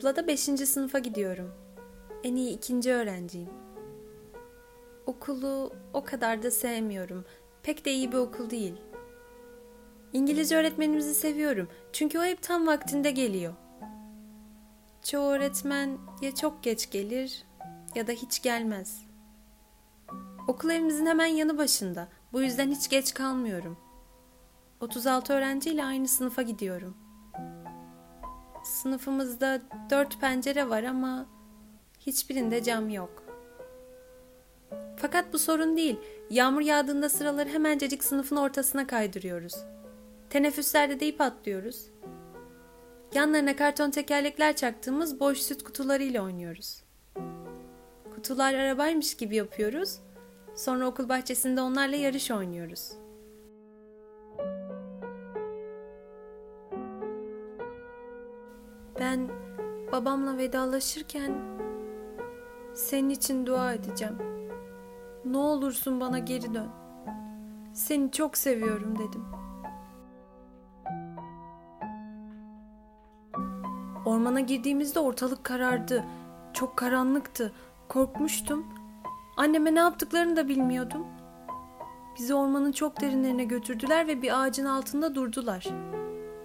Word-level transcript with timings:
Gubla'da 0.00 0.26
5. 0.26 0.40
sınıfa 0.40 0.98
gidiyorum. 0.98 1.54
En 2.24 2.36
iyi 2.36 2.56
ikinci 2.56 2.92
öğrenciyim. 2.92 3.50
Okulu 5.06 5.72
o 5.94 6.04
kadar 6.04 6.42
da 6.42 6.50
sevmiyorum. 6.50 7.24
Pek 7.62 7.84
de 7.84 7.92
iyi 7.92 8.12
bir 8.12 8.16
okul 8.16 8.50
değil. 8.50 8.74
İngilizce 10.12 10.56
öğretmenimizi 10.56 11.14
seviyorum. 11.14 11.68
Çünkü 11.92 12.18
o 12.18 12.22
hep 12.22 12.42
tam 12.42 12.66
vaktinde 12.66 13.10
geliyor. 13.10 13.54
Çoğu 15.02 15.30
öğretmen 15.30 15.98
ya 16.22 16.34
çok 16.34 16.62
geç 16.62 16.90
gelir 16.90 17.44
ya 17.94 18.06
da 18.06 18.12
hiç 18.12 18.42
gelmez. 18.42 19.02
Okul 20.48 20.70
evimizin 20.70 21.06
hemen 21.06 21.26
yanı 21.26 21.58
başında. 21.58 22.08
Bu 22.32 22.42
yüzden 22.42 22.70
hiç 22.70 22.88
geç 22.88 23.14
kalmıyorum. 23.14 23.76
36 24.80 25.32
öğrenciyle 25.32 25.84
aynı 25.84 26.08
sınıfa 26.08 26.42
gidiyorum. 26.42 27.09
Sınıfımızda 28.64 29.60
dört 29.90 30.20
pencere 30.20 30.68
var 30.68 30.82
ama 30.82 31.26
hiçbirinde 32.00 32.62
cam 32.62 32.88
yok. 32.88 33.22
Fakat 34.96 35.32
bu 35.32 35.38
sorun 35.38 35.76
değil. 35.76 35.96
Yağmur 36.30 36.60
yağdığında 36.60 37.08
sıraları 37.08 37.48
hemencecik 37.48 38.04
sınıfın 38.04 38.36
ortasına 38.36 38.86
kaydırıyoruz. 38.86 39.54
Teneffüslerde 40.30 41.00
de 41.00 41.06
ip 41.06 41.20
atlıyoruz. 41.20 41.86
Yanlarına 43.14 43.56
karton 43.56 43.90
tekerlekler 43.90 44.56
çaktığımız 44.56 45.20
boş 45.20 45.38
süt 45.38 45.62
kutularıyla 45.62 46.22
oynuyoruz. 46.24 46.82
Kutular 48.14 48.54
arabaymış 48.54 49.16
gibi 49.16 49.36
yapıyoruz. 49.36 49.98
Sonra 50.56 50.86
okul 50.86 51.08
bahçesinde 51.08 51.60
onlarla 51.60 51.96
yarış 51.96 52.30
oynuyoruz. 52.30 52.92
Ben 59.00 59.28
babamla 59.92 60.38
vedalaşırken 60.38 61.32
senin 62.74 63.10
için 63.10 63.46
dua 63.46 63.72
edeceğim. 63.72 64.18
Ne 65.24 65.36
olursun 65.36 66.00
bana 66.00 66.18
geri 66.18 66.54
dön. 66.54 66.68
Seni 67.72 68.10
çok 68.10 68.36
seviyorum 68.36 68.98
dedim. 68.98 69.24
Ormana 74.06 74.40
girdiğimizde 74.40 75.00
ortalık 75.00 75.44
karardı. 75.44 76.04
Çok 76.52 76.76
karanlıktı. 76.76 77.52
Korkmuştum. 77.88 78.66
Anneme 79.36 79.74
ne 79.74 79.78
yaptıklarını 79.78 80.36
da 80.36 80.48
bilmiyordum. 80.48 81.06
Bizi 82.18 82.34
ormanın 82.34 82.72
çok 82.72 83.00
derinlerine 83.00 83.44
götürdüler 83.44 84.06
ve 84.06 84.22
bir 84.22 84.42
ağacın 84.42 84.64
altında 84.64 85.14
durdular. 85.14 85.66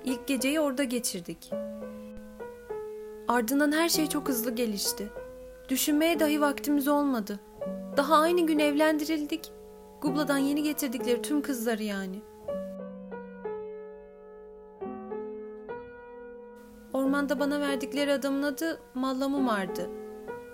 İlk 0.05 0.27
geceyi 0.27 0.59
orada 0.59 0.83
geçirdik. 0.83 1.51
Ardından 3.27 3.71
her 3.71 3.89
şey 3.89 4.07
çok 4.07 4.29
hızlı 4.29 4.55
gelişti. 4.55 5.09
Düşünmeye 5.69 6.19
dahi 6.19 6.41
vaktimiz 6.41 6.87
olmadı. 6.87 7.39
Daha 7.97 8.17
aynı 8.17 8.47
gün 8.47 8.59
evlendirildik. 8.59 9.51
Gubla'dan 10.01 10.37
yeni 10.37 10.63
getirdikleri 10.63 11.21
tüm 11.21 11.41
kızları 11.41 11.83
yani. 11.83 12.21
Ormanda 16.93 17.39
bana 17.39 17.61
verdikleri 17.61 18.13
adamın 18.13 18.43
adı 18.43 18.79
Mallamumar'dı. 18.93 19.89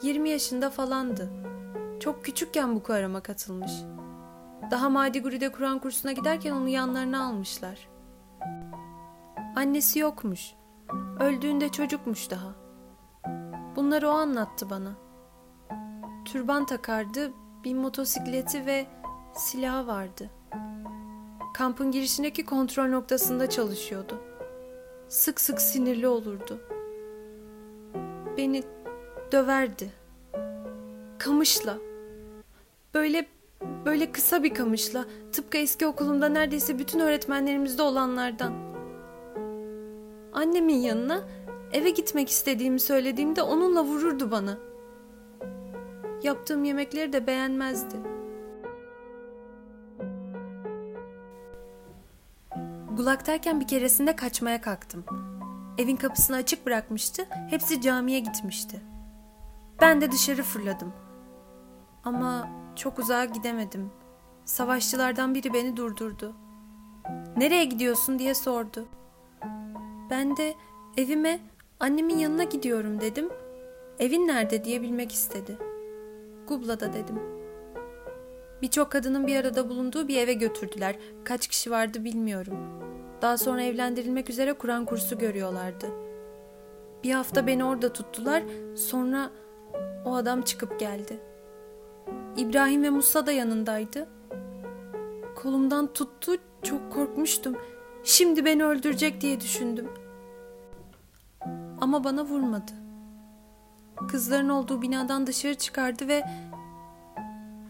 20 0.02 0.30
yaşında 0.30 0.69
falandı. 0.69 1.30
Çok 1.99 2.25
küçükken 2.25 2.75
bu 2.75 2.94
arama 2.94 3.22
katılmış. 3.22 3.72
Daha 4.72 4.89
Madiguri'de 4.89 5.52
Kur'an 5.52 5.80
kursuna 5.80 6.11
giderken 6.11 6.52
onu 6.52 6.69
yanlarına 6.69 7.27
almışlar. 7.27 7.89
Annesi 9.55 9.99
yokmuş. 9.99 10.53
Öldüğünde 11.19 11.69
çocukmuş 11.69 12.31
daha. 12.31 12.61
Bunları 13.76 14.09
o 14.09 14.11
anlattı 14.11 14.70
bana. 14.70 14.92
Türban 16.26 16.65
takardı, 16.65 17.32
bir 17.64 17.76
motosikleti 17.76 18.65
ve 18.65 18.87
silahı 19.33 19.87
vardı. 19.87 20.30
Kampın 21.54 21.92
girişindeki 21.92 22.45
kontrol 22.45 22.87
noktasında 22.87 23.49
çalışıyordu. 23.49 24.21
Sık 25.09 25.42
sık 25.42 25.61
sinirli 25.61 26.08
olurdu. 26.08 26.61
Beni 28.37 28.64
döverdi. 29.32 29.92
Kamışla. 31.17 31.77
Böyle 32.93 33.27
böyle 33.86 34.11
kısa 34.11 34.43
bir 34.43 34.53
kamışla. 34.53 35.05
Tıpkı 35.32 35.58
eski 35.58 35.88
okulumda 35.88 36.30
neredeyse 36.30 36.80
bütün 36.80 36.99
öğretmenlerimizde 36.99 37.82
olanlardan. 37.82 38.53
Annemin 40.33 40.77
yanına 40.77 41.21
eve 41.73 41.89
gitmek 41.89 42.30
istediğimi 42.30 42.80
söylediğimde 42.80 43.42
onunla 43.42 43.83
vururdu 43.83 44.32
bana. 44.32 44.58
Yaptığım 46.23 46.64
yemekleri 46.64 47.14
de 47.14 47.27
beğenmezdi. 47.27 47.95
Gulaktayken 52.98 53.59
bir 53.59 53.67
keresinde 53.67 54.15
kaçmaya 54.15 54.61
kalktım. 54.61 55.05
Evin 55.77 55.95
kapısını 55.95 56.36
açık 56.36 56.65
bırakmıştı, 56.65 57.26
hepsi 57.49 57.82
camiye 57.82 58.20
gitmişti. 58.20 58.82
Ben 59.82 60.02
de 60.02 60.11
dışarı 60.11 60.43
fırladım. 60.43 60.93
Ama 62.03 62.49
çok 62.76 62.99
uzağa 62.99 63.26
gidemedim. 63.26 63.89
Savaşçılardan 64.45 65.36
biri 65.36 65.53
beni 65.53 65.77
durdurdu. 65.77 66.33
Nereye 67.38 67.65
gidiyorsun 67.65 68.20
diye 68.20 68.33
sordu. 68.33 68.86
Ben 70.09 70.38
de 70.38 70.53
evime 70.98 71.39
annemin 71.81 72.17
yanına 72.17 72.43
gidiyorum 72.43 73.02
dedim. 73.02 73.30
Evin 73.99 74.27
nerede 74.27 74.64
diye 74.64 74.81
bilmek 74.81 75.11
istedi. 75.11 75.58
Gubla'da 76.47 76.93
dedim. 76.93 77.19
Birçok 78.61 78.92
kadının 78.92 79.27
bir 79.27 79.36
arada 79.36 79.69
bulunduğu 79.69 80.08
bir 80.08 80.17
eve 80.17 80.33
götürdüler. 80.33 80.95
Kaç 81.23 81.47
kişi 81.47 81.71
vardı 81.71 82.03
bilmiyorum. 82.03 82.58
Daha 83.21 83.37
sonra 83.37 83.64
evlendirilmek 83.64 84.30
üzere 84.30 84.53
Kur'an 84.53 84.86
kursu 84.86 85.17
görüyorlardı. 85.17 85.87
Bir 87.03 87.11
hafta 87.11 87.47
beni 87.47 87.64
orada 87.64 87.93
tuttular. 87.93 88.43
Sonra 88.75 89.30
o 90.05 90.15
adam 90.15 90.41
çıkıp 90.41 90.80
geldi. 90.80 91.20
İbrahim 92.37 92.83
ve 92.83 92.89
Musa 92.89 93.25
da 93.25 93.31
yanındaydı. 93.31 94.08
Kolumdan 95.36 95.93
tuttu, 95.93 96.31
çok 96.64 96.91
korkmuştum. 96.91 97.55
Şimdi 98.03 98.45
beni 98.45 98.64
öldürecek 98.65 99.21
diye 99.21 99.41
düşündüm. 99.41 99.89
Ama 101.81 102.03
bana 102.03 102.25
vurmadı. 102.25 102.71
Kızların 104.08 104.49
olduğu 104.49 104.81
binadan 104.81 105.27
dışarı 105.27 105.55
çıkardı 105.55 106.08
ve 106.08 106.23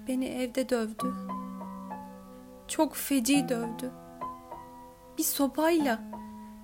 beni 0.07 0.25
evde 0.25 0.69
dövdü. 0.69 1.13
Çok 2.67 2.95
feci 2.95 3.49
dövdü. 3.49 3.91
Bir 5.17 5.23
sopayla. 5.23 5.99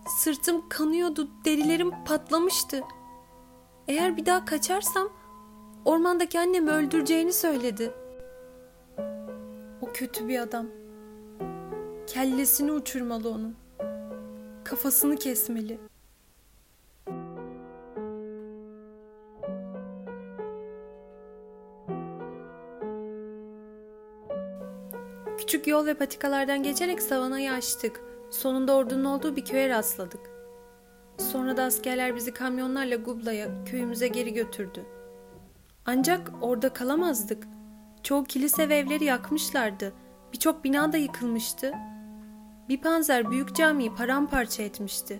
Sırtım 0.07 0.69
kanıyordu, 0.69 1.29
derilerim 1.45 1.91
patlamıştı. 2.05 2.81
Eğer 3.87 4.17
bir 4.17 4.25
daha 4.25 4.45
kaçarsam 4.45 5.09
ormandaki 5.85 6.39
annemi 6.39 6.69
öldüreceğini 6.69 7.33
söyledi. 7.33 7.91
O 9.81 9.85
kötü 9.93 10.27
bir 10.27 10.39
adam. 10.39 10.67
Kellesini 12.07 12.71
uçurmalı 12.71 13.29
onun. 13.29 13.55
Kafasını 14.63 15.15
kesmeli. 15.15 15.79
Küçük 25.47 25.67
yol 25.67 25.85
ve 25.85 25.93
patikalardan 25.93 26.63
geçerek 26.63 27.01
savanayı 27.01 27.51
açtık. 27.51 28.01
Sonunda 28.31 28.75
ordunun 28.75 29.05
olduğu 29.05 29.35
bir 29.35 29.45
köye 29.45 29.69
rastladık. 29.69 30.19
Sonra 31.17 31.57
da 31.57 31.63
askerler 31.63 32.15
bizi 32.15 32.33
kamyonlarla 32.33 32.95
Gubla'ya, 32.95 33.63
köyümüze 33.63 34.07
geri 34.07 34.33
götürdü. 34.33 34.85
Ancak 35.85 36.31
orada 36.41 36.69
kalamazdık. 36.69 37.47
Çoğu 38.03 38.23
kilise 38.23 38.69
ve 38.69 38.75
evleri 38.75 39.03
yakmışlardı. 39.03 39.93
Birçok 40.33 40.63
bina 40.63 40.93
da 40.93 40.97
yıkılmıştı. 40.97 41.73
Bir 42.69 42.81
panzer 42.81 43.31
büyük 43.31 43.55
camiyi 43.55 43.95
paramparça 43.95 44.63
etmişti. 44.63 45.19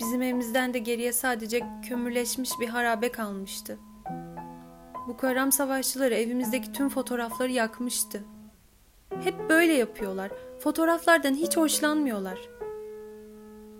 Bizim 0.00 0.22
evimizden 0.22 0.74
de 0.74 0.78
geriye 0.78 1.12
sadece 1.12 1.60
kömürleşmiş 1.88 2.50
bir 2.60 2.68
harabe 2.68 3.12
kalmıştı. 3.12 3.78
Bu 5.08 5.16
karam 5.16 5.52
savaşçıları 5.52 6.14
evimizdeki 6.14 6.72
tüm 6.72 6.88
fotoğrafları 6.88 7.52
yakmıştı. 7.52 8.24
Hep 9.20 9.48
böyle 9.48 9.72
yapıyorlar. 9.72 10.30
Fotoğraflardan 10.58 11.34
hiç 11.34 11.56
hoşlanmıyorlar. 11.56 12.38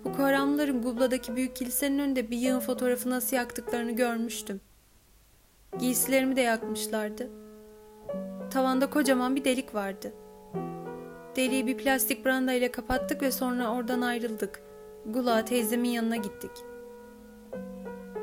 Bu 0.03 0.13
karamların 0.13 0.81
Gubla'daki 0.81 1.35
büyük 1.35 1.55
kilisenin 1.55 1.99
önünde 1.99 2.31
bir 2.31 2.37
yığın 2.37 2.59
fotoğrafı 2.59 3.09
nasıl 3.09 3.35
yaktıklarını 3.35 3.91
görmüştüm. 3.91 4.61
Giysilerimi 5.79 6.35
de 6.35 6.41
yakmışlardı. 6.41 7.29
Tavanda 8.51 8.89
kocaman 8.89 9.35
bir 9.35 9.43
delik 9.43 9.75
vardı. 9.75 10.13
Deliği 11.35 11.67
bir 11.67 11.77
plastik 11.77 12.25
branda 12.25 12.53
ile 12.53 12.71
kapattık 12.71 13.21
ve 13.21 13.31
sonra 13.31 13.75
oradan 13.75 14.01
ayrıldık. 14.01 14.61
Gula 15.05 15.45
teyzemin 15.45 15.89
yanına 15.89 16.15
gittik. 16.15 16.51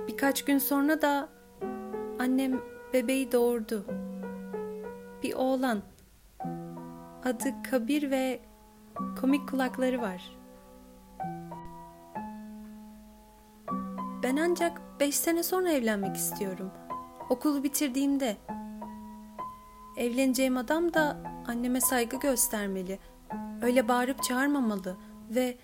Birkaç 0.08 0.44
gün 0.44 0.58
sonra 0.58 1.02
da 1.02 1.28
annem 2.18 2.60
bebeği 2.92 3.32
doğurdu. 3.32 3.84
Bir 5.22 5.34
oğlan. 5.34 5.82
Adı 7.25 7.62
Kabir 7.70 8.11
ve 8.11 8.40
komik 9.20 9.49
kulakları 9.49 10.00
var. 10.00 10.37
Ben 14.22 14.37
ancak 14.37 14.81
beş 15.00 15.17
sene 15.17 15.43
sonra 15.43 15.72
evlenmek 15.72 16.17
istiyorum. 16.17 16.70
Okulu 17.31 17.62
bitirdiğimde. 17.62 18.37
Evleneceğim 19.96 20.56
adam 20.56 20.94
da 20.94 21.17
anneme 21.46 21.81
saygı 21.81 22.17
göstermeli. 22.17 22.99
Öyle 23.62 23.88
bağırıp 23.88 24.23
çağırmamalı 24.23 24.96
ve 25.31 25.58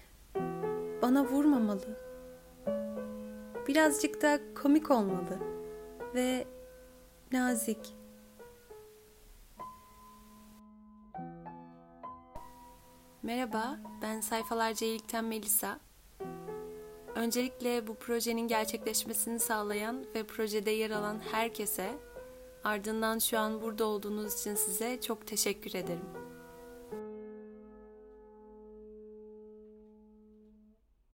bana 1.02 1.24
vurmamalı. 1.24 1.98
Birazcık 3.68 4.22
da 4.22 4.40
komik 4.62 4.90
olmalı 4.90 5.38
ve 6.14 6.44
nazik. 7.32 7.95
Merhaba, 13.26 13.78
ben 14.02 14.20
Sayfalarca 14.20 14.86
İyilikten 14.86 15.24
Melisa. 15.24 15.80
Öncelikle 17.14 17.86
bu 17.86 17.94
projenin 17.94 18.48
gerçekleşmesini 18.48 19.40
sağlayan 19.40 20.04
ve 20.14 20.26
projede 20.26 20.70
yer 20.70 20.90
alan 20.90 21.20
herkese, 21.32 21.94
ardından 22.64 23.18
şu 23.18 23.38
an 23.38 23.62
burada 23.62 23.84
olduğunuz 23.84 24.40
için 24.40 24.54
size 24.54 25.00
çok 25.00 25.26
teşekkür 25.26 25.74
ederim. 25.74 26.25